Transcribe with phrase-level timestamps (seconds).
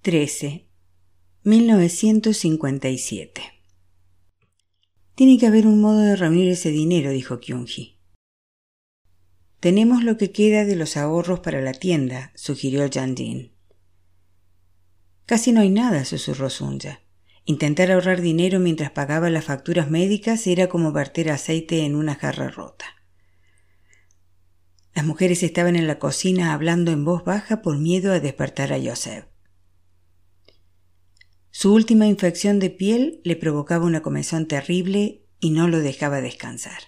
[0.00, 0.68] 13.
[1.42, 3.42] 1957
[5.16, 7.98] Tiene que haber un modo de reunir ese dinero, dijo Kyunji.
[9.58, 13.50] Tenemos lo que queda de los ahorros para la tienda, sugirió Jin.
[15.26, 17.00] Casi no hay nada, susurró Sunja.
[17.44, 22.50] Intentar ahorrar dinero mientras pagaba las facturas médicas era como verter aceite en una jarra
[22.50, 22.84] rota.
[24.94, 28.80] Las mujeres estaban en la cocina hablando en voz baja por miedo a despertar a
[28.80, 29.24] Joseph.
[31.60, 36.78] Su última infección de piel le provocaba una comezón terrible y no lo dejaba descansar.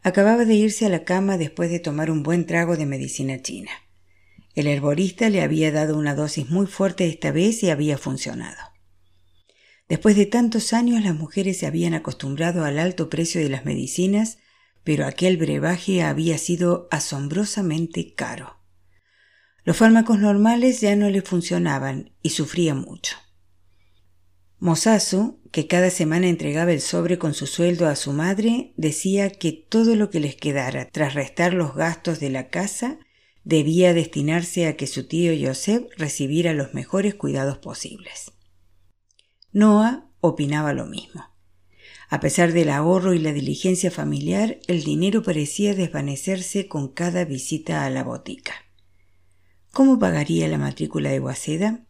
[0.00, 3.70] Acababa de irse a la cama después de tomar un buen trago de medicina china.
[4.54, 8.56] El herborista le había dado una dosis muy fuerte esta vez y había funcionado.
[9.90, 14.38] Después de tantos años las mujeres se habían acostumbrado al alto precio de las medicinas,
[14.84, 18.58] pero aquel brebaje había sido asombrosamente caro.
[19.64, 23.18] Los fármacos normales ya no le funcionaban y sufría mucho.
[24.60, 29.52] Mosasu, que cada semana entregaba el sobre con su sueldo a su madre, decía que
[29.52, 32.98] todo lo que les quedara tras restar los gastos de la casa
[33.42, 38.32] debía destinarse a que su tío Joseph recibiera los mejores cuidados posibles.
[39.50, 41.24] Noah opinaba lo mismo.
[42.10, 47.86] A pesar del ahorro y la diligencia familiar, el dinero parecía desvanecerse con cada visita
[47.86, 48.52] a la botica.
[49.72, 51.86] ¿Cómo pagaría la matrícula de Waseda?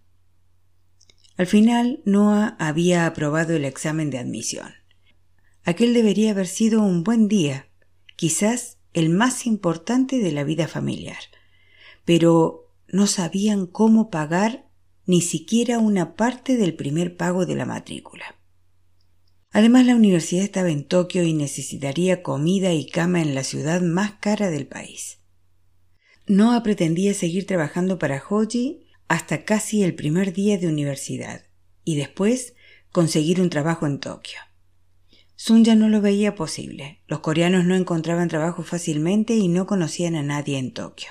[1.36, 4.74] Al final, Noah había aprobado el examen de admisión.
[5.64, 7.68] Aquel debería haber sido un buen día,
[8.16, 11.18] quizás el más importante de la vida familiar,
[12.04, 14.68] pero no sabían cómo pagar
[15.06, 18.36] ni siquiera una parte del primer pago de la matrícula.
[19.52, 24.12] Además, la universidad estaba en Tokio y necesitaría comida y cama en la ciudad más
[24.20, 25.18] cara del país.
[26.26, 31.42] Noah pretendía seguir trabajando para Hoji hasta casi el primer día de universidad
[31.84, 32.54] y después
[32.92, 34.38] conseguir un trabajo en Tokio.
[35.34, 37.02] Sun ya no lo veía posible.
[37.08, 41.10] Los coreanos no encontraban trabajo fácilmente y no conocían a nadie en Tokio.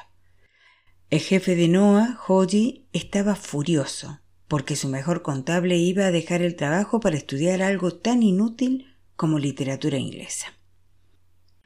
[1.10, 6.56] El jefe de Noah, Hoji, estaba furioso porque su mejor contable iba a dejar el
[6.56, 10.58] trabajo para estudiar algo tan inútil como literatura inglesa.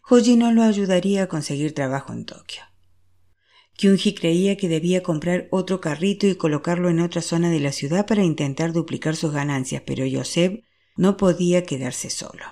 [0.09, 2.63] Hoji no lo ayudaría a conseguir trabajo en Tokio.
[3.77, 8.05] Kyunji creía que debía comprar otro carrito y colocarlo en otra zona de la ciudad
[8.05, 10.63] para intentar duplicar sus ganancias, pero Joseph
[10.95, 12.43] no podía quedarse solo.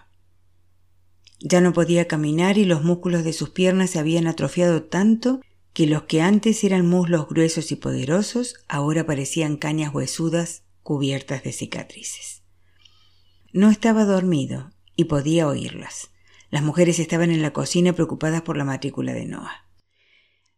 [1.40, 5.42] Ya no podía caminar y los músculos de sus piernas se habían atrofiado tanto
[5.74, 11.54] que los que antes eran muslos gruesos y poderosos ahora parecían cañas huesudas cubiertas de
[11.54, 12.44] cicatrices.
[13.54, 16.10] No estaba dormido y podía oírlas.
[16.50, 19.71] Las mujeres estaban en la cocina preocupadas por la matrícula de Noah.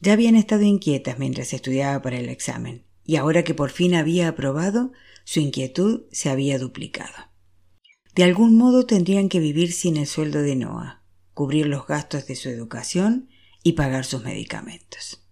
[0.03, 4.27] Ya habían estado inquietas mientras estudiaba para el examen, y ahora que por fin había
[4.27, 4.91] aprobado,
[5.23, 7.31] su inquietud se había duplicado.
[8.13, 12.35] De algún modo tendrían que vivir sin el sueldo de Noah, cubrir los gastos de
[12.35, 13.29] su educación
[13.63, 15.25] y pagar sus medicamentos.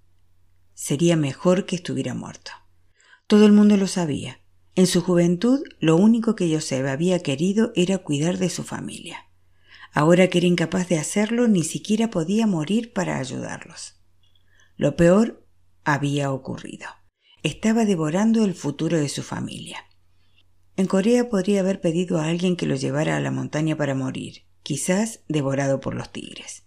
[0.74, 2.52] Sería mejor que estuviera muerto.
[3.28, 4.40] Todo el mundo lo sabía.
[4.76, 9.26] En su juventud lo único que Joseph había querido era cuidar de su familia.
[9.92, 14.00] Ahora que era incapaz de hacerlo, ni siquiera podía morir para ayudarlos.
[14.81, 15.46] Lo peor
[15.84, 16.88] había ocurrido.
[17.44, 19.78] Estaba devorando el futuro de su familia.
[20.75, 24.47] En Corea podría haber pedido a alguien que lo llevara a la montaña para morir,
[24.64, 26.64] quizás devorado por los tigres.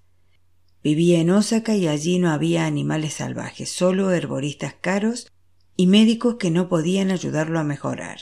[0.81, 5.33] Vivía en Osaka y allí no había animales salvajes, solo herboristas caros
[5.77, 8.21] y médicos que no podían ayudarlo a mejorar,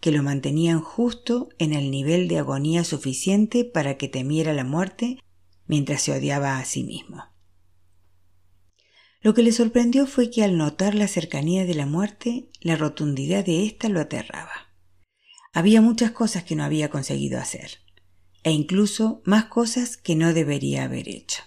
[0.00, 5.20] que lo mantenían justo en el nivel de agonía suficiente para que temiera la muerte
[5.68, 7.37] mientras se odiaba a sí mismo.
[9.20, 13.44] Lo que le sorprendió fue que al notar la cercanía de la muerte, la rotundidad
[13.44, 14.68] de ésta lo aterraba.
[15.52, 17.78] Había muchas cosas que no había conseguido hacer,
[18.44, 21.42] e incluso más cosas que no debería haber hecho.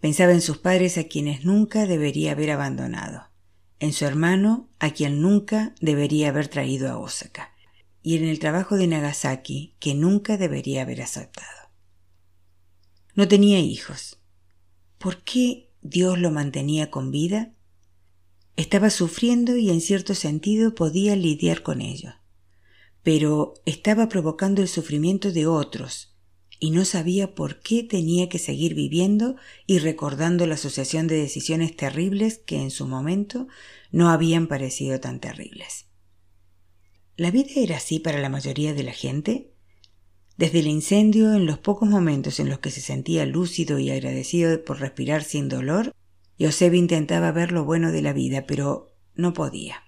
[0.00, 3.30] Pensaba en sus padres a quienes nunca debería haber abandonado,
[3.80, 7.52] en su hermano a quien nunca debería haber traído a Osaka,
[8.02, 11.70] y en el trabajo de Nagasaki que nunca debería haber aceptado.
[13.14, 14.20] No tenía hijos.
[14.98, 17.52] ¿Por qué Dios lo mantenía con vida?
[18.56, 22.14] Estaba sufriendo y en cierto sentido podía lidiar con ello.
[23.02, 26.16] Pero estaba provocando el sufrimiento de otros
[26.60, 29.34] y no sabía por qué tenía que seguir viviendo
[29.66, 33.48] y recordando la sucesión de decisiones terribles que en su momento
[33.90, 35.86] no habían parecido tan terribles.
[37.16, 39.51] ¿La vida era así para la mayoría de la gente?
[40.42, 44.64] Desde el incendio, en los pocos momentos en los que se sentía lúcido y agradecido
[44.64, 45.94] por respirar sin dolor,
[46.36, 49.84] Yosef intentaba ver lo bueno de la vida, pero no podía.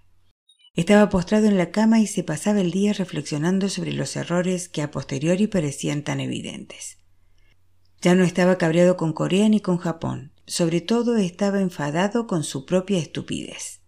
[0.74, 4.82] Estaba postrado en la cama y se pasaba el día reflexionando sobre los errores que
[4.82, 6.98] a posteriori parecían tan evidentes.
[8.00, 12.64] Ya no estaba cabreado con Corea ni con Japón, sobre todo estaba enfadado con su
[12.64, 13.80] propia estupidez.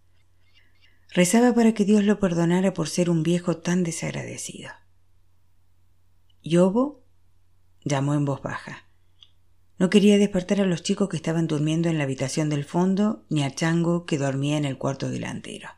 [1.15, 4.73] Rezaba para que Dios lo perdonara por ser un viejo tan desagradecido.
[6.49, 7.05] Yobo
[7.85, 8.85] llamó en voz baja.
[9.79, 13.43] No quería despertar a los chicos que estaban durmiendo en la habitación del fondo, ni
[13.43, 15.69] a Chango que dormía en el cuarto delantero.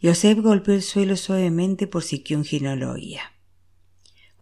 [0.00, 3.32] Yosef golpeó el suelo suavemente por si Kyunji no lo oía.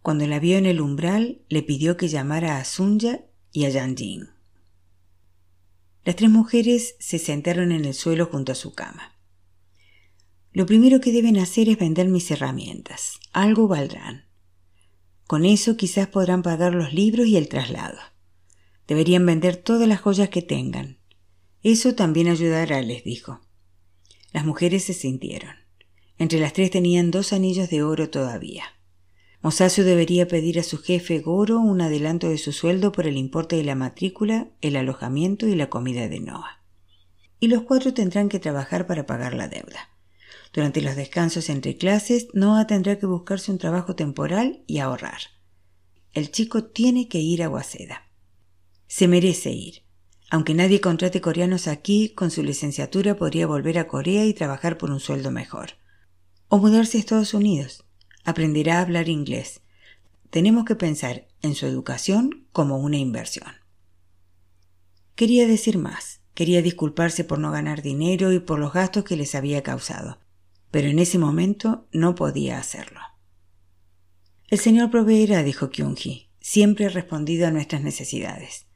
[0.02, 4.30] Cuando la vio en el umbral, le pidió que llamara a Sunya y a Yanjin.
[6.04, 9.16] Las tres mujeres se sentaron en el suelo junto a su cama.
[10.52, 13.18] Lo primero que deben hacer es vender mis herramientas.
[13.32, 14.25] Algo valdrán.
[15.26, 17.98] Con eso quizás podrán pagar los libros y el traslado.
[18.86, 20.98] Deberían vender todas las joyas que tengan.
[21.62, 23.40] Eso también ayudará, les dijo.
[24.32, 25.56] Las mujeres se sintieron.
[26.18, 28.64] Entre las tres tenían dos anillos de oro todavía.
[29.42, 33.56] Mosasu debería pedir a su jefe Goro un adelanto de su sueldo por el importe
[33.56, 36.62] de la matrícula, el alojamiento y la comida de Noah.
[37.40, 39.90] Y los cuatro tendrán que trabajar para pagar la deuda.
[40.52, 45.20] Durante los descansos entre clases, Noah tendrá que buscarse un trabajo temporal y ahorrar.
[46.12, 48.08] El chico tiene que ir a Waseda.
[48.86, 49.82] Se merece ir.
[50.30, 54.90] Aunque nadie contrate coreanos aquí, con su licenciatura podría volver a Corea y trabajar por
[54.90, 55.72] un sueldo mejor.
[56.48, 57.84] O mudarse a Estados Unidos.
[58.24, 59.60] Aprenderá a hablar inglés.
[60.30, 63.52] Tenemos que pensar en su educación como una inversión.
[65.14, 66.20] Quería decir más.
[66.34, 70.18] Quería disculparse por no ganar dinero y por los gastos que les había causado.
[70.76, 73.00] Pero en ese momento no podía hacerlo.
[74.48, 76.28] El Señor proveerá, dijo Kyunji.
[76.38, 78.66] Siempre ha respondido a nuestras necesidades.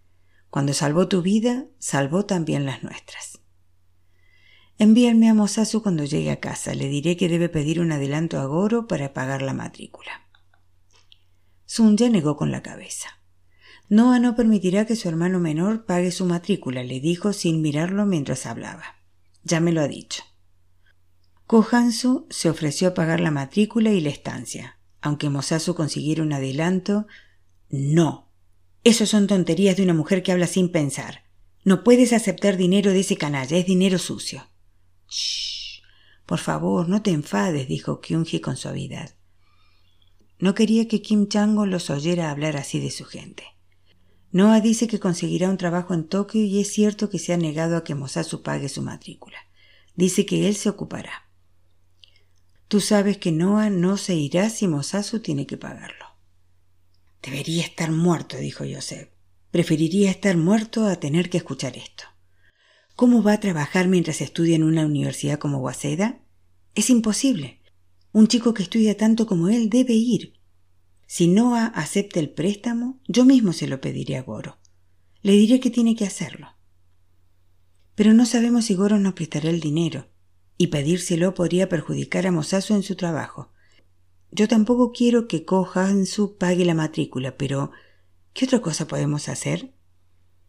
[0.48, 3.40] Cuando salvó tu vida, salvó también las nuestras.
[4.78, 6.72] Envíenme a Mosasu cuando llegue a casa.
[6.74, 10.26] Le diré que debe pedir un adelanto a Goro para pagar la matrícula.
[11.66, 13.08] Sunya negó con la cabeza.
[13.90, 18.46] Noah no permitirá que su hermano menor pague su matrícula, le dijo sin mirarlo mientras
[18.46, 18.84] hablaba.
[19.44, 20.22] Ya me lo ha dicho.
[21.50, 24.78] Kohansu se ofreció a pagar la matrícula y la estancia.
[25.00, 27.08] Aunque Mosasu consiguiera un adelanto,
[27.68, 28.30] no,
[28.84, 31.24] eso son tonterías de una mujer que habla sin pensar.
[31.64, 34.48] No puedes aceptar dinero de ese canalla, es dinero sucio.
[35.08, 35.82] Shh.
[36.24, 39.16] Por favor, no te enfades, dijo Kyunji con suavidad.
[40.38, 43.42] No quería que Kim Chango los oyera hablar así de su gente.
[44.30, 47.76] Noah dice que conseguirá un trabajo en Tokio y es cierto que se ha negado
[47.76, 49.38] a que Mosasu pague su matrícula.
[49.96, 51.29] Dice que él se ocupará.
[52.70, 56.06] Tú sabes que Noah no se irá si Mosasu tiene que pagarlo.
[57.20, 59.08] Debería estar muerto, dijo Joseph.
[59.50, 62.04] Preferiría estar muerto a tener que escuchar esto.
[62.94, 66.20] ¿Cómo va a trabajar mientras estudia en una universidad como Waseda?
[66.76, 67.60] Es imposible.
[68.12, 70.34] Un chico que estudia tanto como él debe ir.
[71.08, 74.58] Si Noah acepta el préstamo, yo mismo se lo pediré a Goro.
[75.22, 76.54] Le diré que tiene que hacerlo.
[77.96, 80.06] Pero no sabemos si Goro nos prestará el dinero,
[80.60, 83.50] y pedírselo podría perjudicar a Mosasu en su trabajo.
[84.30, 87.70] Yo tampoco quiero que Ko Hansu pague la matrícula, pero
[88.34, 89.72] ¿qué otra cosa podemos hacer?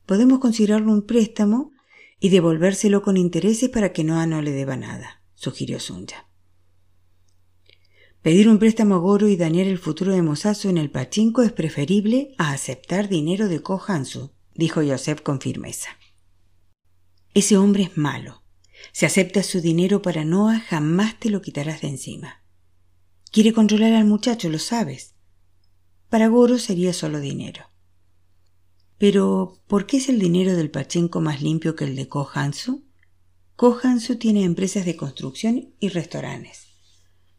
[0.06, 1.72] Podemos considerarlo un préstamo
[2.20, 6.28] y devolvérselo con intereses para que Noah no le deba nada, sugirió Sunya.
[8.22, 11.54] Pedir un préstamo a Goro y dañar el futuro de Mosasu en el pachinko es
[11.54, 15.92] preferible a aceptar dinero de Ko Hansu, dijo Joseph con firmeza.
[17.34, 18.41] Ese hombre es malo.
[18.92, 22.44] Si aceptas su dinero para Noah, jamás te lo quitarás de encima.
[23.32, 25.16] Quiere controlar al muchacho, lo sabes.
[26.10, 27.72] Para Goro sería solo dinero.
[28.98, 32.86] Pero, ¿por qué es el dinero del Pachenko más limpio que el de Kohansu?
[33.56, 36.68] Kohansu tiene empresas de construcción y restaurantes.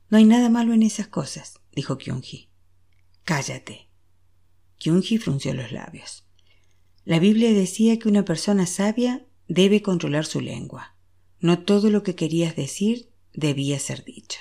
[0.09, 2.51] No hay nada malo en esas cosas, dijo Kyunji.
[3.25, 3.89] Cállate.
[4.79, 6.25] Kyunji frunció los labios.
[7.05, 10.97] La Biblia decía que una persona sabia debe controlar su lengua.
[11.43, 14.39] No todo lo que querías decir debía ser dicho.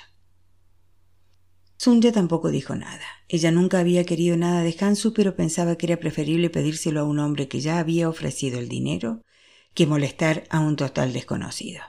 [1.76, 3.04] Sunya tampoco dijo nada.
[3.28, 7.18] Ella nunca había querido nada de Hansu, pero pensaba que era preferible pedírselo a un
[7.18, 9.24] hombre que ya había ofrecido el dinero
[9.74, 11.82] que molestar a un total desconocido.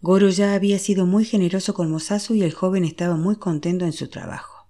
[0.00, 3.92] Goro ya había sido muy generoso con Mosasu y el joven estaba muy contento en
[3.92, 4.68] su trabajo.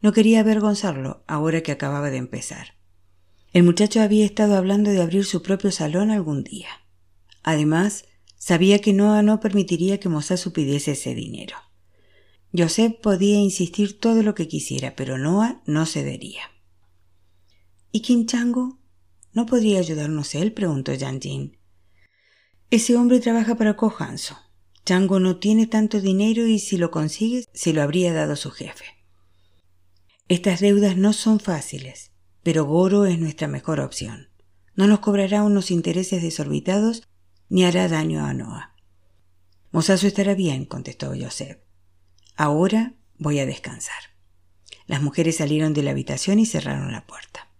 [0.00, 2.78] No quería avergonzarlo ahora que acababa de empezar.
[3.52, 6.68] El muchacho había estado hablando de abrir su propio salón algún día.
[7.42, 8.06] Además,
[8.46, 11.56] sabía que Noah no permitiría que Mosasu pidiese ese dinero.
[12.56, 16.42] Joseph podía insistir todo lo que quisiera, pero Noah no cedería.
[17.90, 18.78] ¿Y Kim Chango?
[19.32, 20.52] ¿No podría ayudarnos él?
[20.52, 21.58] preguntó Yang Jin.
[22.70, 24.36] Ese hombre trabaja para Kohanso.
[24.84, 28.84] Chango no tiene tanto dinero y si lo consigue se lo habría dado su jefe.
[30.28, 32.12] Estas deudas no son fáciles,
[32.44, 34.28] pero Goro es nuestra mejor opción.
[34.76, 37.02] No nos cobrará unos intereses desorbitados
[37.48, 38.74] ni hará daño a Noah.
[39.72, 41.58] Mosazo estará bien, contestó Joseph.
[42.36, 44.16] Ahora voy a descansar.
[44.86, 47.50] Las mujeres salieron de la habitación y cerraron la puerta.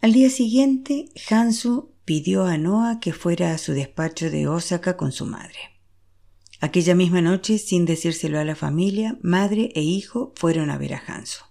[0.00, 5.12] Al día siguiente, Hansu pidió a Noah que fuera a su despacho de Osaka con
[5.12, 5.58] su madre.
[6.60, 11.02] Aquella misma noche, sin decírselo a la familia, madre e hijo fueron a ver a
[11.06, 11.44] Hansu.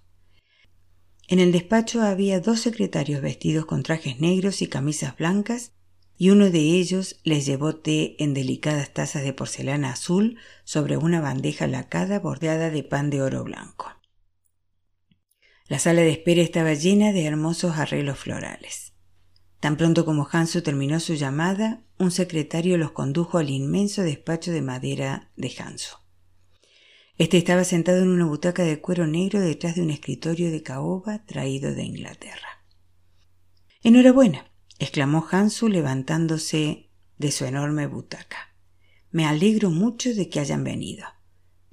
[1.28, 5.74] En el despacho había dos secretarios vestidos con trajes negros y camisas blancas,
[6.22, 11.20] y uno de ellos les llevó té en delicadas tazas de porcelana azul sobre una
[11.20, 13.92] bandeja lacada bordeada de pan de oro blanco.
[15.66, 18.94] La sala de espera estaba llena de hermosos arreglos florales.
[19.60, 24.62] Tan pronto como Hansu terminó su llamada, un secretario los condujo al inmenso despacho de
[24.62, 25.96] madera de Hansu.
[27.18, 31.26] Este estaba sentado en una butaca de cuero negro detrás de un escritorio de caoba
[31.26, 32.64] traído de Inglaterra.
[33.82, 34.51] Enhorabuena,
[34.84, 38.56] exclamó Hansu levantándose de su enorme butaca.
[39.12, 41.06] Me alegro mucho de que hayan venido.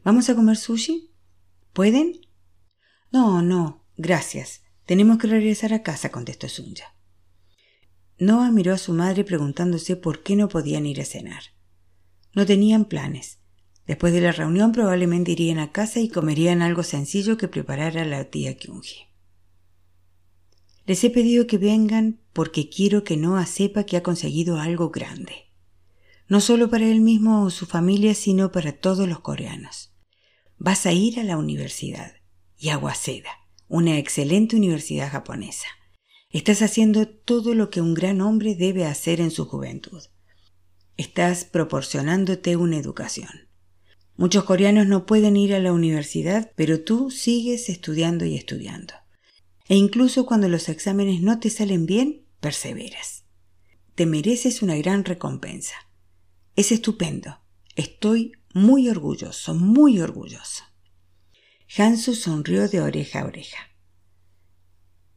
[0.05, 1.15] ¿Vamos a comer sushi?
[1.73, 2.21] ¿Pueden?
[3.11, 4.63] No, no, Gracias.
[4.87, 6.95] Tenemos que regresar a casa, contestó Sunya.
[8.17, 11.43] Noah miró a su madre preguntándose por qué no podían ir a cenar.
[12.33, 13.41] No tenían planes.
[13.89, 18.25] Después de la reunión probablemente irían a casa y comerían algo sencillo que preparara la
[18.25, 19.08] tía Kyunji.
[20.89, 25.53] Les he pedido que vengan porque quiero que Noah sepa que ha conseguido algo grande.
[26.27, 29.95] No solo para él mismo o su familia, sino para todos los coreanos.
[30.57, 32.15] Vas a ir a la universidad
[32.57, 33.31] y a Waseda
[33.69, 35.67] una excelente universidad japonesa.
[36.31, 40.03] Estás haciendo todo lo que un gran hombre debe hacer en su juventud.
[40.97, 43.49] Estás proporcionándote una educación.
[44.17, 48.95] Muchos coreanos no pueden ir a la universidad, pero tú sigues estudiando y estudiando.
[49.69, 53.25] E incluso cuando los exámenes no te salen bien, perseveras.
[53.95, 55.75] Te mereces una gran recompensa.
[56.57, 57.39] Es estupendo.
[57.77, 60.65] Estoy muy orgulloso, muy orgulloso.
[61.77, 63.59] Hansu sonrió de oreja a oreja.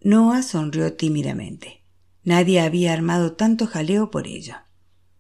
[0.02, 1.86] Noah sonrió tímidamente.
[2.24, 4.56] Nadie había armado tanto jaleo por ello.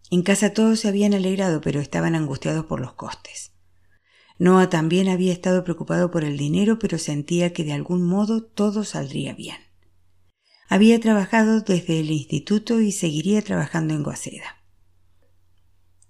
[0.10, 3.51] En casa todos se habían alegrado, pero estaban angustiados por los costes.
[4.42, 8.84] Noah también había estado preocupado por el dinero, pero sentía que de algún modo todo
[8.84, 9.58] saldría bien.
[10.68, 14.66] Había trabajado desde el instituto y seguiría trabajando en Guaseda.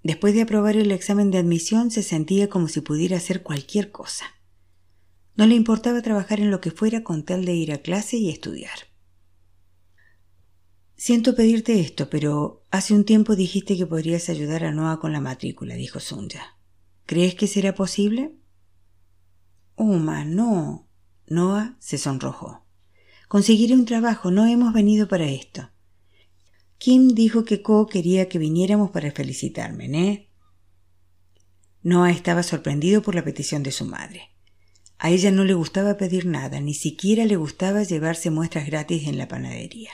[0.02, 4.24] Después de aprobar el examen de admisión se sentía como si pudiera hacer cualquier cosa.
[5.36, 8.30] No le importaba trabajar en lo que fuera con tal de ir a clase y
[8.30, 8.88] estudiar.
[10.96, 15.20] Siento pedirte esto, pero hace un tiempo dijiste que podrías ayudar a Noah con la
[15.20, 16.61] matrícula, dijo Sunja.
[17.06, 18.36] ¿Crees que será posible?
[19.76, 20.88] Uma, no.
[21.28, 22.66] Noah se sonrojó.
[23.28, 25.70] Conseguiré un trabajo, no hemos venido para esto.
[26.78, 30.30] Kim dijo que Ko quería que viniéramos para felicitarme, ¿eh?
[31.84, 34.30] Noah estaba sorprendido por la petición de su madre.
[34.98, 39.18] A ella no le gustaba pedir nada, ni siquiera le gustaba llevarse muestras gratis en
[39.18, 39.92] la panadería.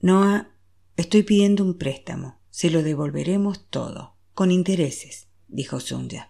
[0.00, 0.50] Noah,
[0.96, 2.40] estoy pidiendo un préstamo.
[2.50, 6.28] Se lo devolveremos todo, con intereses, dijo Sunya.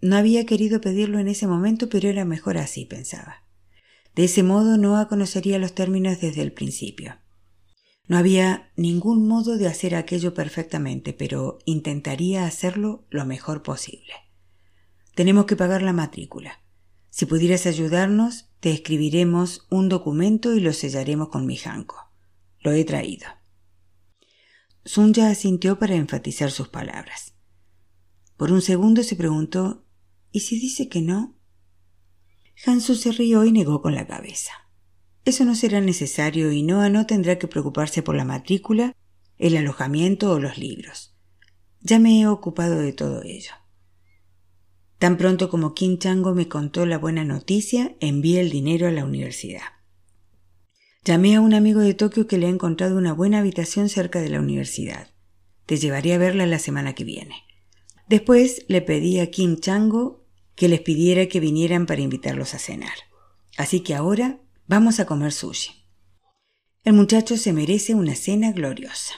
[0.00, 3.44] No había querido pedirlo en ese momento, pero era mejor así, pensaba.
[4.14, 7.18] De ese modo Noah conocería los términos desde el principio.
[8.08, 14.12] No había ningún modo de hacer aquello perfectamente, pero intentaría hacerlo lo mejor posible.
[15.14, 16.62] Tenemos que pagar la matrícula.
[17.10, 21.96] Si pudieras ayudarnos, te escribiremos un documento y lo sellaremos con mi janco.
[22.60, 23.26] Lo he traído.
[24.84, 27.34] Sunya asintió para enfatizar sus palabras.
[28.42, 29.84] Por un segundo se preguntó
[30.32, 31.38] ¿Y si dice que no?
[32.66, 34.50] Hansu se rió y negó con la cabeza.
[35.24, 38.96] Eso no será necesario y Noah no tendrá que preocuparse por la matrícula,
[39.38, 41.14] el alojamiento o los libros.
[41.82, 43.52] Ya me he ocupado de todo ello.
[44.98, 49.04] Tan pronto como Kim Chango me contó la buena noticia, envié el dinero a la
[49.04, 49.62] universidad.
[51.04, 54.30] Llamé a un amigo de Tokio que le ha encontrado una buena habitación cerca de
[54.30, 55.10] la universidad.
[55.64, 57.36] Te llevaré a verla la semana que viene.
[58.12, 60.22] Después le pedí a Kim Chango
[60.54, 62.92] que les pidiera que vinieran para invitarlos a cenar.
[63.56, 65.86] Así que ahora vamos a comer sushi.
[66.84, 69.14] El muchacho se merece una cena gloriosa.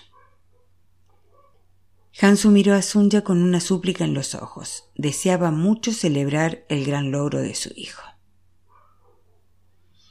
[2.20, 4.84] Hansu miró a Sunya con una súplica en los ojos.
[4.94, 8.04] Deseaba mucho celebrar el gran logro de su hijo.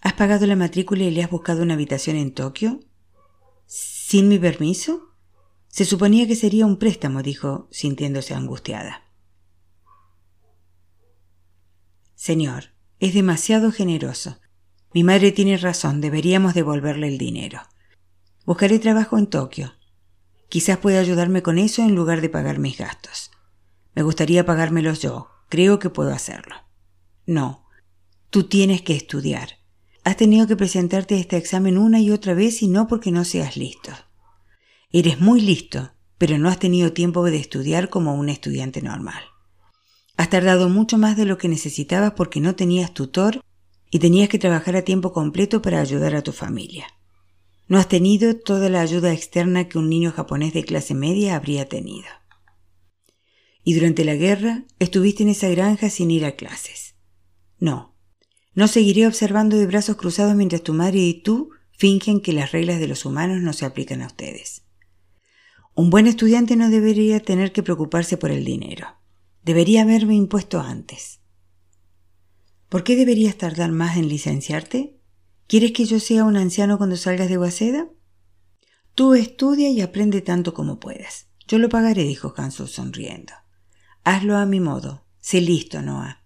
[0.02, 2.82] ¿Has pagado la matrícula y le has buscado una habitación en Tokio?
[3.66, 5.12] ¿Sin mi permiso?
[5.74, 9.01] Se suponía que sería un préstamo, dijo, sintiéndose angustiada.
[12.13, 14.38] Señor, es demasiado generoso.
[14.94, 17.60] Mi madre tiene razón, deberíamos devolverle el dinero.
[18.46, 19.74] Buscaré trabajo en Tokio.
[20.48, 23.32] Quizás pueda ayudarme con eso en lugar de pagar mis gastos.
[23.96, 25.30] Me gustaría pagármelos yo.
[25.50, 26.56] Creo que puedo hacerlo.
[27.25, 27.65] No.
[28.30, 29.58] Tú tienes que estudiar.
[30.03, 33.25] Has tenido que presentarte a este examen una y otra vez y no porque no
[33.25, 33.92] seas listo.
[34.96, 39.24] Eres muy listo, pero no has tenido tiempo de estudiar como un estudiante normal.
[40.18, 43.42] Has tardado mucho más de lo que necesitabas porque no tenías tutor
[43.90, 46.86] y tenías que trabajar a tiempo completo para ayudar a tu familia.
[47.68, 51.68] No has tenido toda la ayuda externa que un niño japonés de clase media habría
[51.68, 52.08] tenido.
[53.64, 56.94] Y durante la guerra estuviste en esa granja sin ir a clases.
[57.58, 57.96] No,
[58.54, 62.80] no seguiré observando de brazos cruzados mientras tu madre y tú fingen que las reglas
[62.80, 64.62] de los humanos no se aplican a ustedes.
[65.75, 68.88] Un buen estudiante no debería tener que preocuparse por el dinero.
[69.44, 71.20] Debería haberme impuesto antes.
[72.70, 75.00] ¿Por qué deberías tardar más en licenciarte?
[75.48, 77.88] ¿Quieres que yo sea un anciano cuando salgas de Waseda?
[78.96, 81.27] Tú estudia y aprende tanto como puedas.
[81.48, 83.34] Yo lo pagaré, dijo Hansu sonriendo.
[84.03, 85.06] Hazlo a mi modo.
[85.20, 86.24] Sé listo, Noah.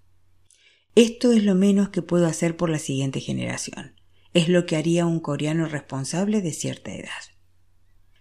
[0.96, 3.96] Esto es lo menos que puedo hacer por la siguiente generación.
[4.34, 7.37] Es lo que haría un coreano responsable de cierta edad.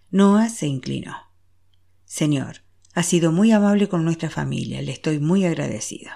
[0.09, 1.15] Noah se inclinó.
[2.05, 2.61] Señor,
[2.93, 6.11] ha sido muy amable con nuestra familia, le estoy muy agradecido.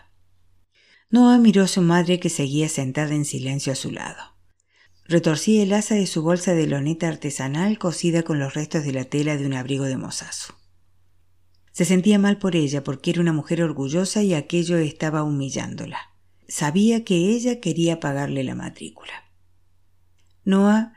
[1.10, 4.38] Noah miró a su madre que seguía sentada en silencio a su lado.
[5.06, 9.04] Retorcía el asa de su bolsa de loneta artesanal cosida con los restos de la
[9.04, 10.56] tela de un abrigo de mozazo.
[11.74, 15.98] Se sentía mal por ella porque era una mujer orgullosa y aquello estaba humillándola.
[16.48, 19.14] Sabía que ella quería pagarle la matrícula.
[20.46, 20.94] Noah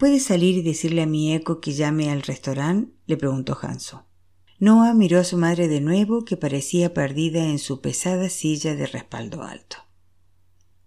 [0.00, 2.90] ¿Puedes salir y decirle a mi eco que llame al restaurante?
[3.04, 4.06] le preguntó Hanso.
[4.58, 8.86] Noah miró a su madre de nuevo, que parecía perdida en su pesada silla de
[8.86, 9.76] respaldo alto.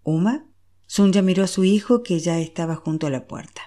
[0.02, 0.48] ¿Uma?
[0.88, 3.62] Sunya miró a su hijo, que ya estaba junto a la puerta.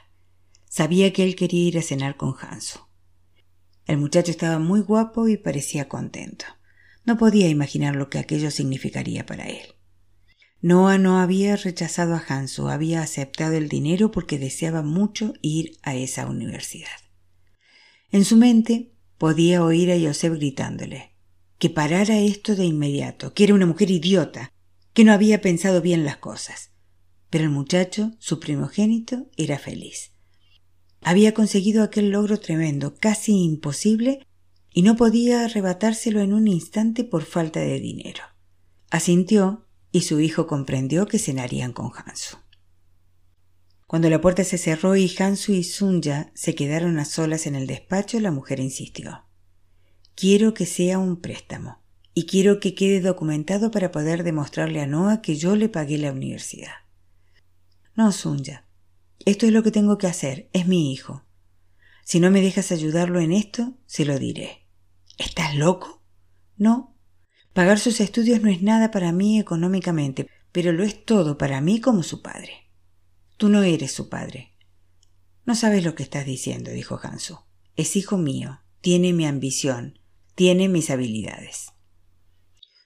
[0.65, 2.89] Sabía que él quería ir a cenar con Hanso.
[3.85, 6.43] El muchacho estaba muy guapo y parecía contento.
[7.05, 9.76] No podía imaginar lo que aquello significaría para él.
[10.61, 15.95] Noah no había rechazado a Hansu, había aceptado el dinero porque deseaba mucho ir a
[15.95, 16.87] esa universidad.
[18.11, 21.17] En su mente podía oír a Joseph gritándole
[21.57, 24.53] que parara esto de inmediato, que era una mujer idiota,
[24.93, 26.71] que no había pensado bien las cosas.
[27.29, 30.11] Pero el muchacho, su primogénito, era feliz.
[31.01, 34.25] Había conseguido aquel logro tremendo, casi imposible,
[34.73, 38.23] y no podía arrebatárselo en un instante por falta de dinero.
[38.89, 42.37] Asintió y su hijo comprendió que cenarían con Hansu.
[43.87, 47.67] Cuando la puerta se cerró y Hansu y Sunya se quedaron a solas en el
[47.67, 49.25] despacho, la mujer insistió.
[50.15, 51.81] Quiero que sea un préstamo
[52.13, 56.11] y quiero que quede documentado para poder demostrarle a Noah que yo le pagué la
[56.11, 56.73] universidad.
[57.95, 58.67] No, Sunya.
[59.25, 60.49] Esto es lo que tengo que hacer.
[60.53, 61.23] Es mi hijo.
[62.03, 64.67] Si no me dejas ayudarlo en esto, se lo diré.
[65.17, 66.03] ¿Estás loco?
[66.57, 66.96] No,
[67.57, 71.81] Pagar sus estudios no es nada para mí económicamente, pero lo es todo para mí
[71.81, 72.69] como su padre.
[73.35, 74.53] Tú no eres su padre.
[75.43, 77.39] No sabes lo que estás diciendo, dijo Hansu.
[77.75, 79.97] Es hijo mío, tiene mi ambición,
[80.35, 81.69] tiene mis habilidades.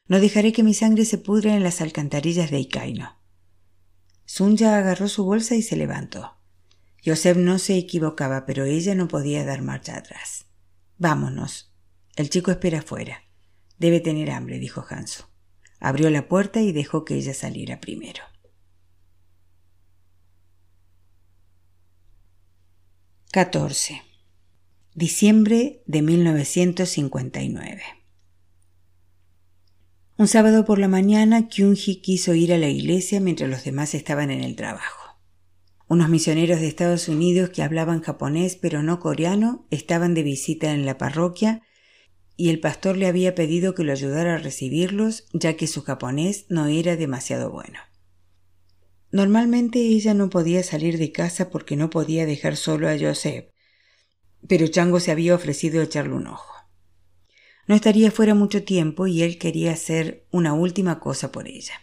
[0.07, 3.19] No dejaré que mi sangre se pudra en las alcantarillas de Ikaino.
[4.23, 6.37] Sunya agarró su bolsa y se levantó.
[7.05, 10.45] Joseph no se equivocaba, pero ella no podía dar marcha atrás.
[10.97, 11.73] Vámonos.
[12.15, 13.21] El chico espera afuera.
[13.81, 15.27] Debe tener hambre, dijo Hanso.
[15.79, 18.21] Abrió la puerta y dejó que ella saliera primero.
[23.33, 24.03] «14.
[24.93, 27.81] Diciembre de 1959.
[30.15, 34.29] Un sábado por la mañana, Kyunji quiso ir a la iglesia mientras los demás estaban
[34.29, 35.17] en el trabajo.
[35.87, 40.85] Unos misioneros de Estados Unidos que hablaban japonés pero no coreano estaban de visita en
[40.85, 41.63] la parroquia
[42.41, 46.47] y el pastor le había pedido que lo ayudara a recibirlos, ya que su japonés
[46.49, 47.77] no era demasiado bueno.
[49.11, 53.51] Normalmente ella no podía salir de casa porque no podía dejar solo a Joseph,
[54.47, 56.51] pero Chango se había ofrecido a echarle un ojo.
[57.67, 61.75] No estaría fuera mucho tiempo y él quería hacer una última cosa por ella.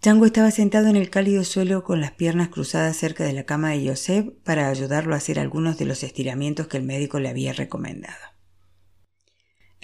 [0.00, 3.72] Chango estaba sentado en el cálido suelo con las piernas cruzadas cerca de la cama
[3.72, 7.52] de Joseph para ayudarlo a hacer algunos de los estiramientos que el médico le había
[7.52, 8.33] recomendado.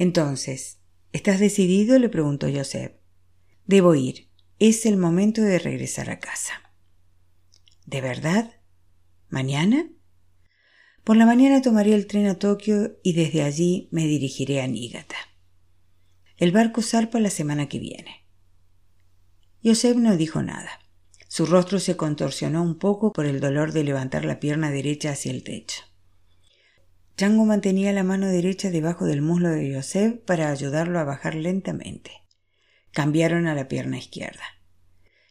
[0.00, 0.78] Entonces,
[1.12, 1.98] ¿estás decidido?
[1.98, 2.92] le preguntó Joseph.
[3.66, 4.30] Debo ir.
[4.58, 6.54] Es el momento de regresar a casa.
[7.84, 8.62] ¿De verdad?
[9.28, 9.90] ¿Mañana?
[11.04, 15.16] Por la mañana tomaré el tren a Tokio y desde allí me dirigiré a Niigata.
[16.38, 18.26] El barco zarpa la semana que viene.
[19.60, 20.70] Yosef no dijo nada.
[21.28, 25.30] Su rostro se contorsionó un poco por el dolor de levantar la pierna derecha hacia
[25.30, 25.89] el techo.
[27.20, 32.12] Chango mantenía la mano derecha debajo del muslo de Yosef para ayudarlo a bajar lentamente.
[32.92, 34.42] Cambiaron a la pierna izquierda.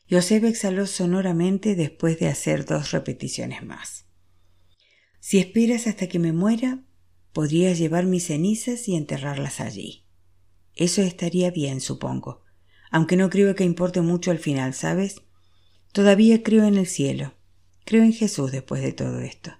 [0.07, 4.05] Yosef exhaló sonoramente después de hacer dos repeticiones más.
[5.19, 6.83] Si esperas hasta que me muera,
[7.33, 10.05] podrías llevar mis cenizas y enterrarlas allí.
[10.75, 12.43] Eso estaría bien, supongo,
[12.91, 15.23] aunque no creo que importe mucho al final, ¿sabes?
[15.91, 17.33] Todavía creo en el cielo.
[17.83, 19.58] Creo en Jesús después de todo esto.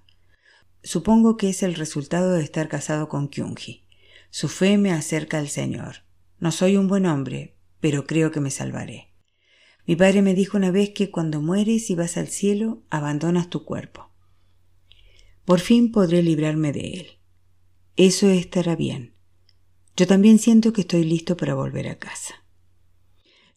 [0.82, 3.84] Supongo que es el resultado de estar casado con Kyunji.
[4.30, 6.04] Su fe me acerca al Señor.
[6.38, 9.12] No soy un buen hombre, pero creo que me salvaré.
[9.86, 13.64] Mi padre me dijo una vez que cuando mueres y vas al cielo, abandonas tu
[13.64, 14.10] cuerpo.
[15.44, 17.06] Por fin podré librarme de él.
[17.96, 19.14] Eso estará bien.
[19.96, 22.39] Yo también siento que estoy listo para volver a casa.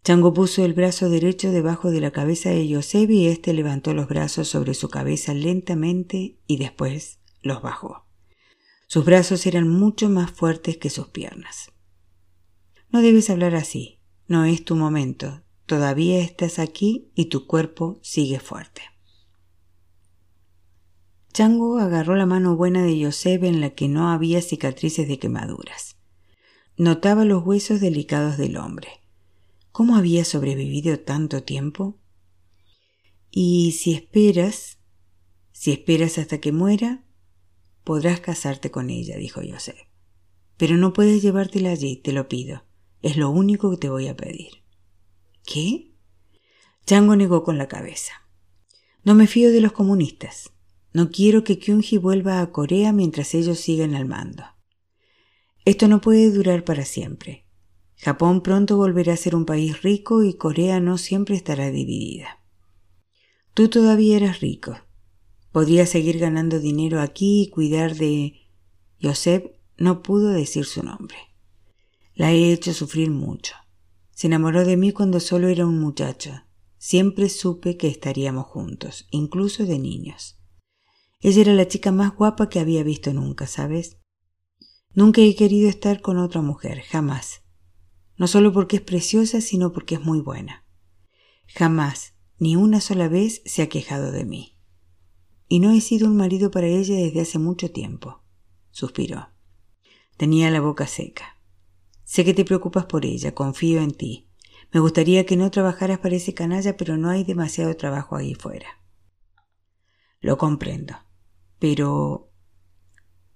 [0.04, 4.10] Chango puso el brazo derecho debajo de la cabeza de Yosef y éste levantó los
[4.10, 8.06] brazos sobre su cabeza lentamente y después los bajó.
[8.88, 11.72] Sus brazos eran mucho más fuertes que sus piernas.
[12.90, 14.02] No debes hablar así.
[14.28, 15.42] No es tu momento.
[15.66, 18.82] Todavía estás aquí y tu cuerpo sigue fuerte.
[21.32, 25.96] Chango agarró la mano buena de Yosef en la que no había cicatrices de quemaduras.
[26.78, 29.03] Notaba los huesos delicados del hombre.
[29.74, 32.00] ¿Cómo había sobrevivido tanto tiempo?
[33.32, 34.78] Y si esperas,
[35.52, 37.04] si esperas hasta que muera,
[37.84, 39.90] podrás casarte con ella, dijo José.
[40.58, 42.64] Pero no puedes llevártela allí, te lo pido.
[43.02, 44.64] Es lo único que te voy a pedir.
[45.44, 45.96] ¿Qué?
[46.86, 48.14] Chango negó con la cabeza.
[49.04, 50.52] No me fío de los comunistas.
[50.94, 54.44] No quiero que Kyunji vuelva a Corea mientras ellos siguen al mando.
[55.66, 57.43] Esto no puede durar para siempre.
[58.04, 62.42] Japón pronto volverá a ser un país rico y Corea no siempre estará dividida.
[63.54, 64.76] Tú todavía eres rico.
[65.54, 68.42] Podrías seguir ganando dinero aquí y cuidar de...
[69.02, 69.46] Joseph
[69.78, 71.16] no pudo decir su nombre.
[72.14, 73.56] La he hecho sufrir mucho.
[74.12, 76.44] Se enamoró de mí cuando solo era un muchacho.
[76.78, 80.38] Siempre supe que estaríamos juntos, incluso de niños.
[81.22, 83.96] Ella era la chica más guapa que había visto nunca, ¿sabes?
[84.94, 87.43] Nunca he querido estar con otra mujer, jamás
[88.18, 90.66] no solo porque es preciosa, sino porque es muy buena.
[91.48, 94.58] Jamás, ni una sola vez, se ha quejado de mí.
[95.48, 98.24] Y no he sido un marido para ella desde hace mucho tiempo.
[98.72, 99.30] Suspiró.
[100.18, 101.40] Tenía la boca seca.
[102.04, 104.30] Sé que te preocupas por ella, confío en ti.
[104.72, 108.68] Me gustaría que no trabajaras para ese canalla, pero no hay demasiado trabajo ahí fuera.
[110.20, 110.96] Lo comprendo.
[111.60, 112.32] Pero...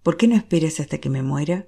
[0.02, 1.68] ¿Por qué no esperas hasta que me muera?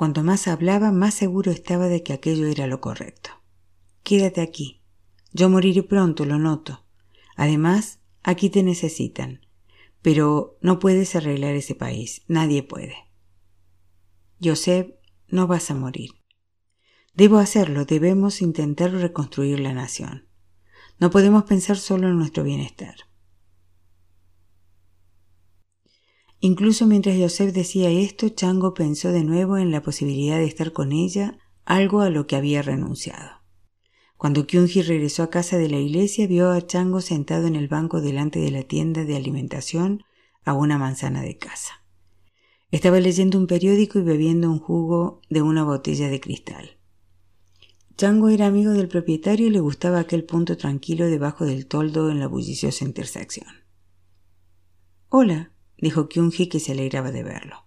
[0.00, 3.32] Cuanto más hablaba, más seguro estaba de que aquello era lo correcto.
[4.02, 4.80] Quédate aquí.
[5.34, 6.86] Yo moriré pronto, lo noto.
[7.36, 9.44] Además, aquí te necesitan.
[10.00, 12.22] Pero no puedes arreglar ese país.
[12.28, 12.94] Nadie puede.
[14.42, 14.94] Joseph,
[15.28, 16.12] no vas a morir.
[17.12, 17.84] Debo hacerlo.
[17.84, 20.30] Debemos intentar reconstruir la nación.
[20.98, 22.94] No podemos pensar solo en nuestro bienestar.
[26.40, 30.92] Incluso mientras Joseph decía esto, Chango pensó de nuevo en la posibilidad de estar con
[30.92, 33.42] ella, algo a lo que había renunciado.
[34.16, 38.00] Cuando Kyunji regresó a casa de la iglesia, vio a Chango sentado en el banco
[38.00, 40.02] delante de la tienda de alimentación
[40.44, 41.84] a una manzana de casa.
[42.70, 46.78] Estaba leyendo un periódico y bebiendo un jugo de una botella de cristal.
[47.96, 52.18] Chango era amigo del propietario y le gustaba aquel punto tranquilo debajo del toldo en
[52.18, 53.48] la bulliciosa intersección.
[55.10, 57.66] Hola, dijo Kyunji que se alegraba de verlo.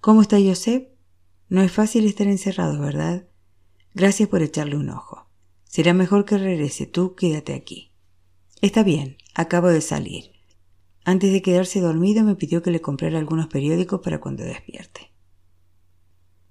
[0.00, 0.88] ¿Cómo está Joseph?
[1.48, 3.28] No es fácil estar encerrado, ¿verdad?
[3.94, 5.28] Gracias por echarle un ojo.
[5.64, 6.86] Será mejor que regrese.
[6.86, 7.92] Tú quédate aquí.
[8.60, 10.32] Está bien, acabo de salir.
[11.04, 15.12] Antes de quedarse dormido me pidió que le comprara algunos periódicos para cuando despierte.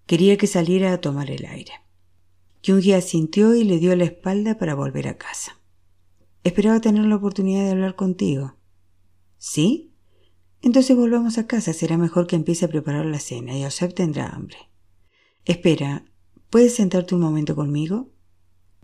[0.06, 1.74] Quería que saliera a tomar el aire.
[2.62, 5.60] Kyunji asintió y le dio la espalda para volver a casa.
[6.44, 8.58] Esperaba tener la oportunidad de hablar contigo.
[9.38, 9.91] ¿Sí?
[10.62, 11.74] Entonces volvamos a casa.
[11.74, 14.58] Será mejor que empiece a preparar la cena y Joseph tendrá hambre.
[15.46, 16.06] Espera,
[16.50, 18.12] ¿puedes sentarte un momento conmigo?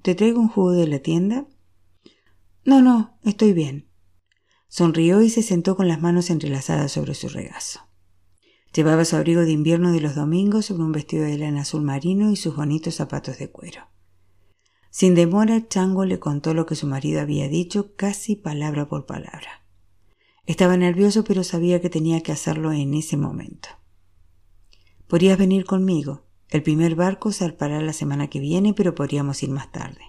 [0.02, 1.48] ¿Te traigo un jugo de la tienda?
[2.66, 3.88] No, no, estoy bien.
[4.68, 7.82] Sonrió y se sentó con las manos entrelazadas sobre su regazo.
[8.74, 12.32] Llevaba su abrigo de invierno de los domingos sobre un vestido de lana azul marino
[12.32, 13.88] y sus bonitos zapatos de cuero.
[14.90, 19.57] Sin demora, Chango le contó lo que su marido había dicho casi palabra por palabra.
[20.48, 23.68] Estaba nervioso, pero sabía que tenía que hacerlo en ese momento.
[25.08, 26.24] Podrías venir conmigo.
[26.48, 30.00] El primer barco zarpará la semana que viene, pero podríamos ir más tarde.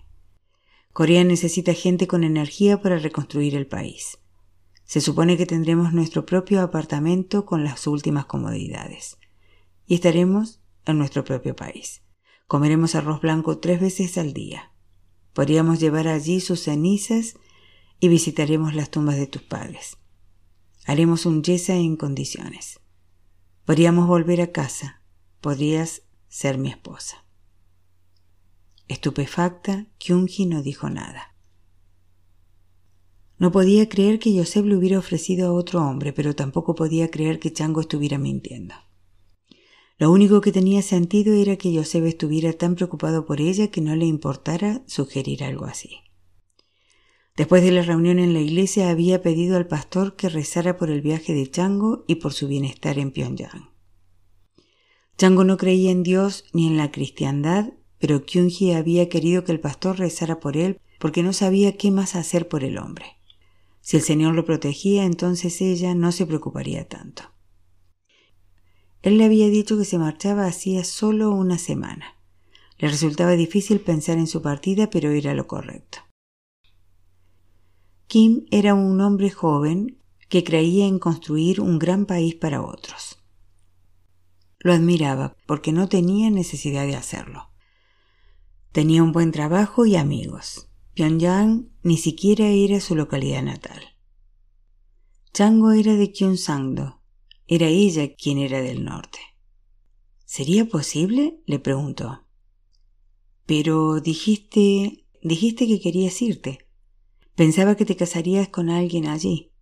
[0.93, 4.19] Corea necesita gente con energía para reconstruir el país.
[4.85, 9.19] Se supone que tendremos nuestro propio apartamento con las últimas comodidades.
[9.87, 12.03] Y estaremos en nuestro propio país.
[12.47, 14.73] Comeremos arroz blanco tres veces al día.
[15.33, 17.35] Podríamos llevar allí sus cenizas
[17.99, 19.98] y visitaremos las tumbas de tus padres.
[20.89, 22.81] Haremos un yesa en condiciones.
[23.67, 25.03] Podríamos volver a casa.
[25.43, 27.27] Podrías ser mi esposa.
[28.89, 31.37] Estupefacta, Kyunji no dijo nada.
[33.37, 37.39] No podía creer que Joseph le hubiera ofrecido a otro hombre, pero tampoco podía creer
[37.39, 38.75] que Chango estuviera mintiendo.
[39.99, 43.95] Lo único que tenía sentido era que Joseph estuviera tan preocupado por ella que no
[43.95, 46.08] le importara sugerir algo así.
[47.39, 51.03] Después de la reunión en la iglesia había pedido al pastor que rezara por el
[51.03, 53.71] viaje de Chango y por su bienestar en Pyongyang.
[55.17, 59.61] Chango no creía en Dios ni en la cristiandad, pero Kyunji había querido que el
[59.61, 63.07] pastor rezara por él porque no sabía qué más hacer por el hombre.
[63.83, 67.23] Si el Señor lo protegía, entonces ella no se preocuparía tanto.
[69.03, 72.17] Él le había dicho que se marchaba hacía solo una semana.
[72.79, 76.08] Le resultaba difícil pensar en su partida, pero era lo correcto.
[78.09, 83.23] Kim era un hombre joven que creía en construir un gran país para otros.
[84.61, 87.51] Lo admiraba porque no tenía necesidad de hacerlo.
[88.73, 90.71] Tenía un buen trabajo y amigos.
[90.95, 93.83] Pyongyang ni siquiera era su localidad natal.
[95.35, 97.03] Chango era de Kyonsangdo.
[97.47, 99.19] Era ella quien era del norte.
[100.25, 101.43] ¿Sería posible?
[101.45, 102.27] le preguntó.
[103.45, 105.07] Pero dijiste.
[105.23, 106.68] dijiste que querías irte.
[107.39, 109.53] Pensaba que te casarías con alguien allí.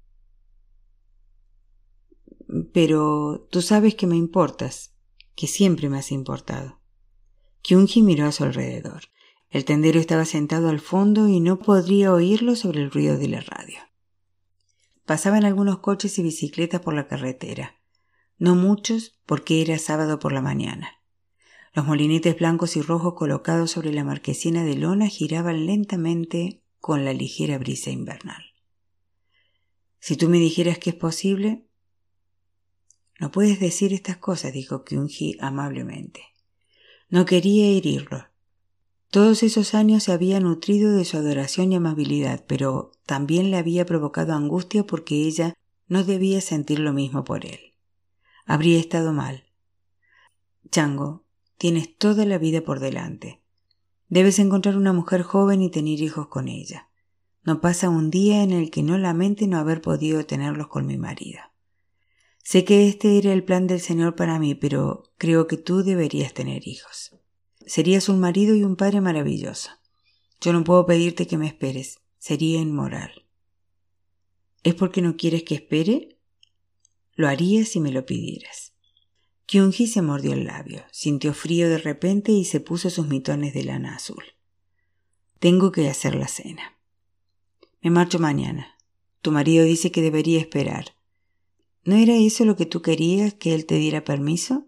[2.72, 4.94] Pero tú sabes que me importas,
[5.34, 6.80] que siempre me has importado.
[7.60, 9.02] Kyunji miró a su alrededor.
[9.50, 13.42] El tendero estaba sentado al fondo y no podría oírlo sobre el ruido de la
[13.42, 13.76] radio.
[15.04, 17.82] Pasaban algunos coches y bicicletas por la carretera.
[18.38, 20.92] No muchos porque era sábado por la mañana.
[21.74, 27.12] Los molinetes blancos y rojos colocados sobre la marquesina de lona giraban lentamente con la
[27.12, 28.44] ligera brisa invernal.
[29.98, 31.66] Si tú me dijeras que es posible...
[33.18, 36.22] No puedes decir estas cosas, dijo Kyunji amablemente.
[37.08, 38.28] No quería herirlo,
[39.10, 43.84] todos esos años se había nutrido de su adoración y amabilidad, pero también le había
[43.84, 45.54] provocado angustia porque ella
[45.88, 47.72] no debía sentir lo mismo por él.
[48.44, 49.42] Habría estado mal.
[50.70, 51.24] Chango,
[51.58, 53.42] tienes toda la vida por delante.
[54.08, 56.88] Debes encontrar una mujer joven y tener hijos con ella.
[57.42, 60.96] No pasa un día en el que no lamente no haber podido tenerlos con mi
[60.96, 61.40] marido.
[62.42, 66.32] Sé que este era el plan del Señor para mí, pero creo que tú deberías
[66.32, 67.16] tener hijos.
[67.66, 69.70] Serías un marido y un padre maravilloso.
[70.40, 72.00] Yo no puedo pedirte que me esperes.
[72.18, 73.26] Sería inmoral.
[74.62, 76.18] ¿Es porque no quieres que espere?
[77.14, 78.65] Lo haría si me lo pidieras.
[79.46, 83.62] Kyunji se mordió el labio, sintió frío de repente y se puso sus mitones de
[83.62, 84.24] lana azul.
[85.38, 86.76] Tengo que hacer la cena.
[87.80, 88.76] Me marcho mañana.
[89.22, 90.96] Tu marido dice que debería esperar.
[91.84, 94.66] ¿No era eso lo que tú querías, que él te diera permiso?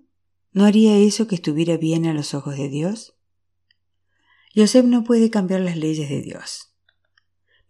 [0.53, 3.17] ¿No haría eso que estuviera bien a los ojos de Dios?
[4.55, 6.73] Joseph no puede cambiar las leyes de Dios.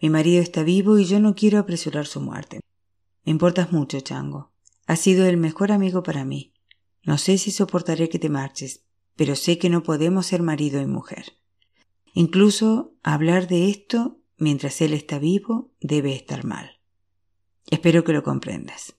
[0.00, 2.60] Mi marido está vivo y yo no quiero apresurar su muerte.
[3.24, 4.52] Me importas mucho, Chango.
[4.86, 6.52] Has sido el mejor amigo para mí.
[7.08, 8.84] No sé si soportaré que te marches,
[9.16, 11.38] pero sé que no podemos ser marido y mujer.
[12.12, 16.82] Incluso hablar de esto mientras él está vivo debe estar mal.
[17.70, 18.94] Espero que lo comprendas.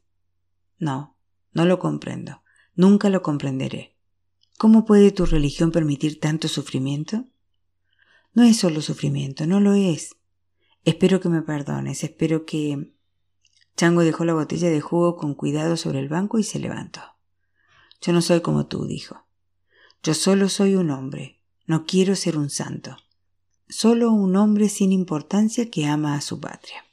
[0.80, 1.17] No,
[1.54, 2.41] no lo comprendo.
[2.74, 3.95] Nunca lo comprenderé.
[4.58, 7.28] ¿Cómo puede tu religión permitir tanto sufrimiento?
[8.34, 10.15] No es solo sufrimiento, no lo es.
[10.84, 12.91] Espero que me perdones, espero que...
[13.78, 17.18] Chango dejó la botella de jugo con cuidado sobre el banco y se levantó.
[18.01, 19.25] Yo no soy como tú, dijo.
[20.03, 22.97] Yo solo soy un hombre, no quiero ser un santo.
[23.67, 26.85] Solo un hombre sin importancia que ama a su patria.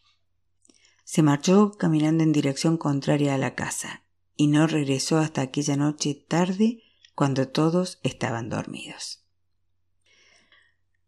[1.04, 4.02] Se marchó caminando en dirección contraria a la casa
[4.36, 6.82] y no regresó hasta aquella noche tarde
[7.14, 9.24] cuando todos estaban dormidos.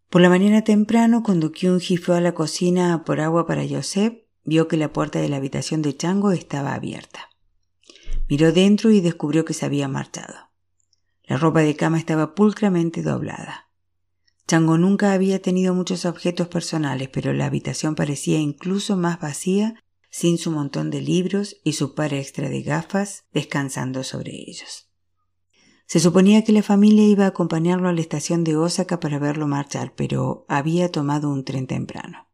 [0.09, 4.67] Por la mañana temprano, cuando Kyunji fue a la cocina por agua para Joseph, vio
[4.67, 7.29] que la puerta de la habitación de Chango estaba abierta.
[8.29, 10.35] Miró dentro y descubrió que se había marchado.
[11.25, 13.71] La ropa de cama estaba pulcramente doblada.
[14.47, 19.75] Chango nunca había tenido muchos objetos personales, pero la habitación parecía incluso más vacía
[20.11, 24.91] sin su montón de libros y su par extra de gafas descansando sobre ellos.
[25.87, 29.47] Se suponía que la familia iba a acompañarlo a la estación de Osaka para verlo
[29.47, 32.29] marchar, pero había tomado un tren temprano.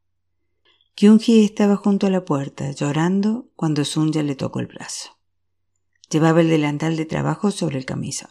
[0.97, 5.14] Kyunji estaba junto a la puerta, llorando, cuando Sunya le tocó el brazo.
[6.11, 8.31] Llevaba el delantal de trabajo sobre el camisón.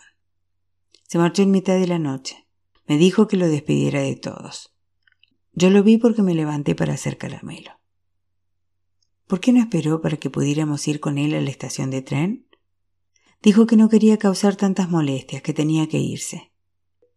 [1.07, 2.47] Se marchó en mitad de la noche.
[2.87, 4.73] Me dijo que lo despidiera de todos.
[5.53, 7.71] Yo lo vi porque me levanté para hacer caramelo.
[9.27, 12.47] ¿Por qué no esperó para que pudiéramos ir con él a la estación de tren?
[13.41, 16.51] Dijo que no quería causar tantas molestias, que tenía que irse.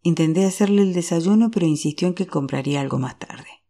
[0.03, 3.63] Intenté hacerle el desayuno, pero insistió en que compraría algo más tarde.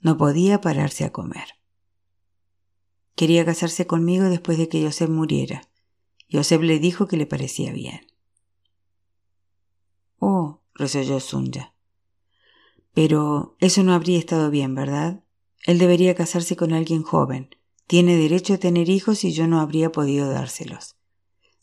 [0.00, 1.48] No podía pararse a comer.
[3.14, 5.62] Quería casarse conmigo después de que Joseph muriera.
[6.30, 8.00] Joseph le dijo que le parecía bien.
[10.18, 11.74] Oh, resolló Sunya.
[12.94, 15.22] Pero eso no habría estado bien, ¿verdad?
[15.64, 17.54] Él debería casarse con alguien joven.
[17.86, 20.96] Tiene derecho a tener hijos y yo no habría podido dárselos.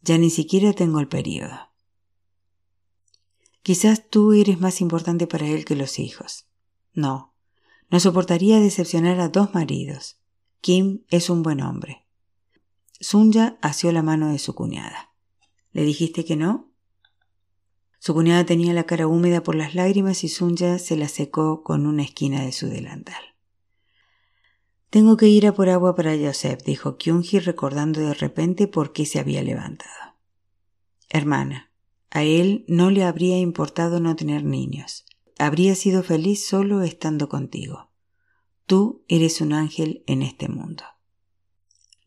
[0.02, 1.72] Ya ni siquiera tengo el periodo.
[3.62, 6.46] Quizás tú eres más importante para él que los hijos.
[6.94, 7.34] No,
[7.90, 10.18] no soportaría decepcionar a dos maridos.
[10.62, 12.05] Kim es un buen hombre.
[13.00, 15.12] Sunya asió la mano de su cuñada.
[15.72, 16.72] ¿Le dijiste que no?
[18.00, 21.86] Su cuñada tenía la cara húmeda por las lágrimas y Sunya se la secó con
[21.86, 23.22] una esquina de su delantal.
[24.90, 29.06] Tengo que ir a por agua para Joseph, dijo Kyunji recordando de repente por qué
[29.06, 30.16] se había levantado.
[31.10, 31.72] Hermana,
[32.12, 35.04] a él no le habría importado no tener niños.
[35.38, 37.92] Habría sido feliz solo estando contigo.
[38.66, 40.86] Tú eres un ángel en este mundo.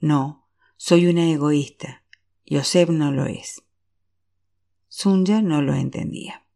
[0.00, 0.47] No,
[0.80, 2.04] soy una egoísta.
[2.48, 3.64] Joseph no lo es.
[4.86, 6.46] Sunya no lo entendía.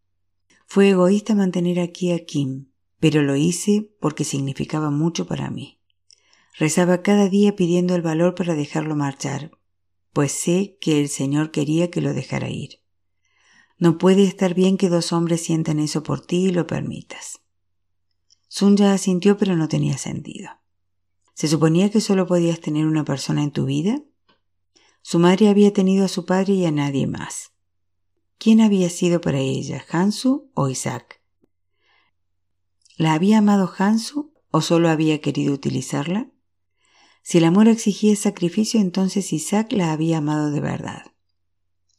[0.64, 5.80] Fue egoísta mantener aquí a Kim, pero lo hice porque significaba mucho para mí.
[6.56, 9.58] Rezaba cada día pidiendo el valor para dejarlo marchar,
[10.12, 12.80] pues sé que el Señor quería que lo dejara ir.
[13.76, 17.40] No puede estar bien que dos hombres sientan eso por ti y lo permitas.
[18.46, 20.50] Sunya asintió pero no tenía sentido.
[21.34, 24.00] ¿Se suponía que solo podías tener una persona en tu vida?
[25.02, 27.52] Su madre había tenido a su padre y a nadie más.
[28.38, 31.20] ¿Quién había sido para ella, Hansu o Isaac?
[32.96, 36.30] ¿La había amado Hansu o solo había querido utilizarla?
[37.22, 41.12] Si el amor exigía sacrificio, entonces Isaac la había amado de verdad.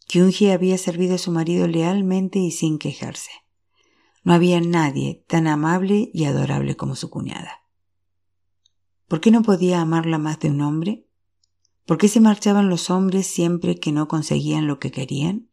[0.08, 3.32] Kyunji había servido a su marido lealmente y sin quejarse.
[4.24, 7.64] No había nadie tan amable y adorable como su cuñada.
[9.08, 11.08] ¿Por qué no podía amarla más de un hombre?
[11.86, 15.50] ¿Por qué se marchaban los hombres siempre que no conseguían lo que querían?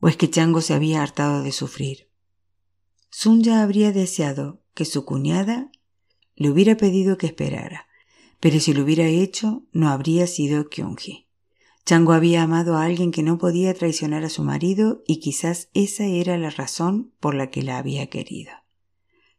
[0.00, 2.10] ¿O es que Chango se había hartado de sufrir?
[3.10, 5.70] Sunya habría deseado que su cuñada
[6.34, 7.86] le hubiera pedido que esperara,
[8.40, 11.26] pero si lo hubiera hecho, no habría sido Kyunji.
[11.84, 16.04] Chango había amado a alguien que no podía traicionar a su marido y quizás esa
[16.04, 18.52] era la razón por la que la había querido.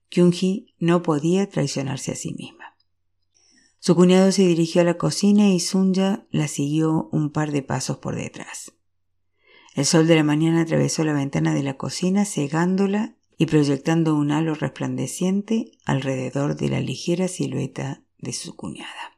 [0.09, 2.66] Kyunji no podía traicionarse a sí misma.
[3.79, 7.97] Su cuñado se dirigió a la cocina y Sunya la siguió un par de pasos
[7.97, 8.73] por detrás.
[9.75, 14.31] El sol de la mañana atravesó la ventana de la cocina cegándola y proyectando un
[14.31, 19.16] halo resplandeciente alrededor de la ligera silueta de su cuñada.